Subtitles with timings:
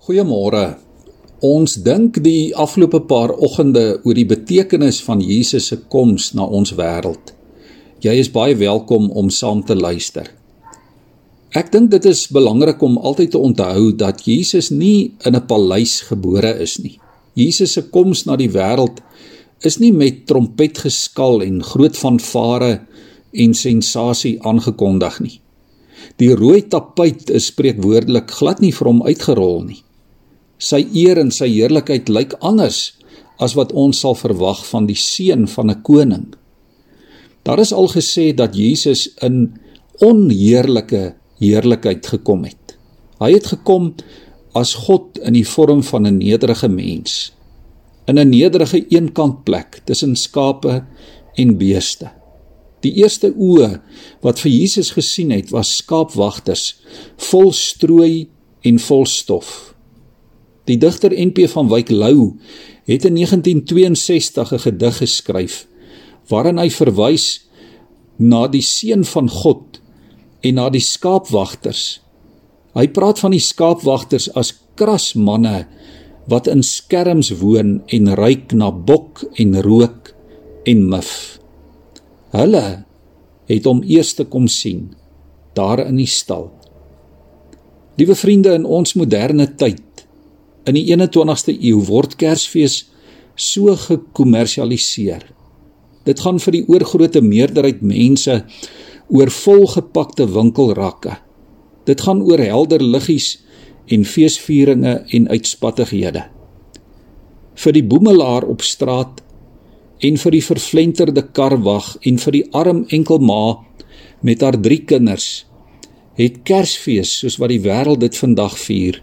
[0.00, 0.78] Goeiemôre.
[1.44, 6.70] Ons dink die afgelope paar oggende oor die betekenis van Jesus se koms na ons
[6.78, 7.34] wêreld.
[8.00, 10.30] Jy is baie welkom om saam te luister.
[11.52, 16.00] Ek dink dit is belangrik om altyd te onthou dat Jesus nie in 'n paleis
[16.08, 16.96] gebore is nie.
[17.36, 19.04] Jesus se koms na die wêreld
[19.60, 22.80] is nie met trompetgeskal en groot fanfare
[23.32, 25.40] en sensasie aangekondig nie.
[26.16, 29.84] Die rooi tapuit is spreekwoordelik glad nie vir hom uitgerol nie.
[30.60, 32.92] Sy eer en sy heerlikheid lyk anders
[33.40, 36.26] as wat ons sal verwag van die seun van 'n koning.
[37.44, 39.56] Daar is al gesê dat Jesus in
[40.00, 42.76] onheerlike heerlikheid gekom het.
[43.18, 43.94] Hy het gekom
[44.54, 47.32] as God in die vorm van 'n nederige mens
[48.10, 50.84] in 'n nederige eenkant plek tussen skape
[51.34, 52.10] en beeste.
[52.80, 53.80] Die eerste oë
[54.20, 56.80] wat vir Jesus gesien het, was skaapwagters
[57.16, 58.28] vol strooi
[58.60, 59.74] en vol stof.
[60.70, 62.36] Die digter NP van Wyk Lou
[62.86, 65.66] het in 1962 'n gedig geskryf
[66.30, 67.48] waarin hy verwys
[68.16, 69.80] na die seun van God
[70.40, 72.00] en na die skaapwagters.
[72.74, 75.66] Hy praat van die skaapwagters as kras manne
[76.30, 80.14] wat in skerms woon en ruik na bok en rook
[80.64, 81.40] en mif.
[82.30, 82.84] Hulle
[83.50, 84.94] het hom eers te kom sien
[85.54, 86.50] daar in die stal.
[87.98, 89.82] Liewe vriende in ons moderne tyd
[90.68, 92.82] In die 21ste eeu word Kersfees
[93.40, 95.24] so gekommersialiseer.
[96.04, 98.42] Dit gaan vir die oorgrootste meerderheid mense
[99.08, 101.16] oor volgepakte winkelrakke.
[101.88, 103.38] Dit gaan oor helder liggies
[103.90, 106.26] en feesvieringe en uitspattighede.
[107.60, 109.22] Vir die boemelaar op straat
[110.04, 113.60] en vir die vervlenterde karwag en vir die arm enkelma
[114.24, 115.44] met haar drie kinders
[116.20, 119.00] het Kersfees soos wat die wêreld dit vandag vier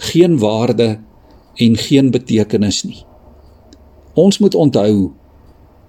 [0.00, 0.98] geen waarde
[1.60, 3.02] en geen betekenis nie.
[4.14, 5.12] Ons moet onthou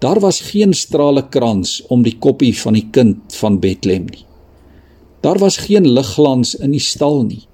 [0.02, 4.26] daar was geen strale krans om die koppie van die kind van Bethlehem nie.
[5.22, 7.46] Daar was geen ligglans in die stal nie.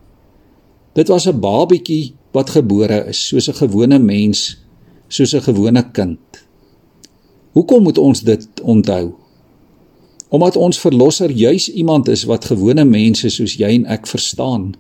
[0.96, 4.58] Dit was 'n babietjie wat gebore is soos 'n gewone mens,
[5.08, 6.20] soos 'n gewone kind.
[7.52, 9.14] Hoekom moet ons dit onthou?
[10.30, 14.76] Omdat ons verlosser juis iemand is wat gewone mense soos jy en ek verstaan.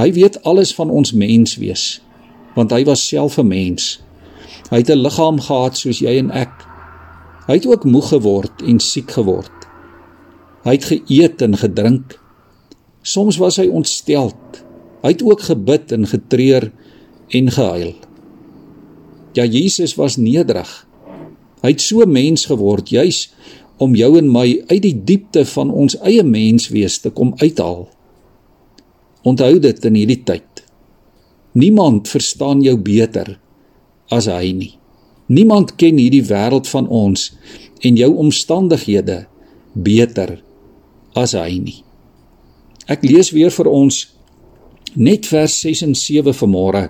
[0.00, 2.00] Hy weet alles van ons menswees,
[2.56, 4.00] want hy was self 'n mens.
[4.70, 6.54] Hy het 'n liggaam gehad soos jy en ek.
[7.46, 9.52] Hy het ook moeg geword en siek geword.
[10.64, 12.20] Hy het geëet en gedrink.
[13.02, 14.64] Soms was hy ontsteld.
[15.02, 16.72] Hy het ook gebid en getreur
[17.28, 17.94] en gehuil.
[19.32, 20.86] Ja Jesus was nederig.
[21.62, 23.32] Hy het so mens geword juis
[23.76, 27.88] om jou en my uit die diepte van ons eie menswees te kom uithaal.
[29.26, 30.64] Onthou dit in hierdie tyd.
[31.52, 33.34] Niemand verstaan jou beter
[34.10, 34.74] as hy nie.
[35.30, 37.30] Niemand ken hierdie wêreld van ons
[37.86, 39.24] en jou omstandighede
[39.74, 40.40] beter
[41.18, 41.78] as hy nie.
[42.90, 44.02] Ek lees weer vir ons
[44.98, 46.88] net vers 6 en 7 vanmôre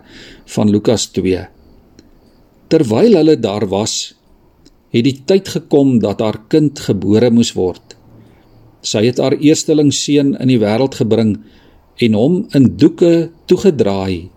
[0.55, 1.43] van Lukas 2.
[2.73, 4.15] Terwyl hulle daar was,
[4.95, 7.97] het die tyd gekom dat haar kind gebore moes word.
[8.81, 11.37] Sy het haar eersteling seun in die wêreld gebring
[12.00, 14.31] en hom in doeke toegedraai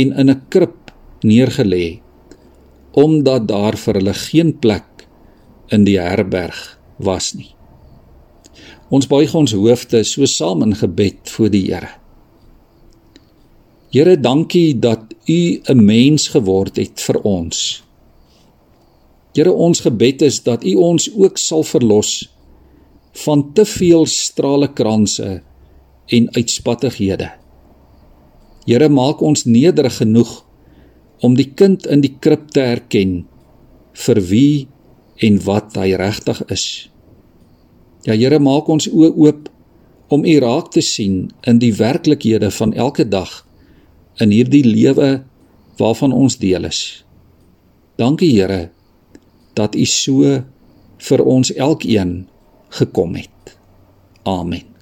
[0.00, 0.90] en in 'n krib
[1.22, 2.00] neergelê
[2.94, 5.06] omdat daar vir hulle geen plek
[5.74, 7.50] in die herberg was nie.
[8.88, 11.90] Ons buig ons hoofde so saam in gebed voor die Here.
[13.90, 17.82] Here, dankie dat U 'n mens geword het vir ons.
[19.34, 22.30] Here, ons gebed is dat U ons ook sal verlos
[23.24, 25.42] van te veel strale kranse
[26.12, 27.30] en uitspattighede.
[28.64, 30.32] Here maak ons nederig genoeg
[31.24, 33.24] om die kind in die krib te erken
[34.04, 34.66] vir wie
[35.24, 36.66] en wat hy regtig is.
[38.04, 39.48] Ja Here maak ons oë oop
[40.12, 43.40] om U raak te sien in die werklikhede van elke dag
[44.20, 45.24] in hierdie lewe
[45.80, 47.04] waarvan ons deel is.
[47.96, 48.68] Dankie Here
[49.54, 50.36] dat U so
[51.08, 52.14] vir ons elkeen
[52.74, 53.56] gekom het.
[54.24, 54.73] Amen.